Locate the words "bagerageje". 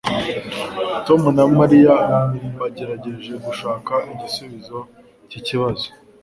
2.59-3.33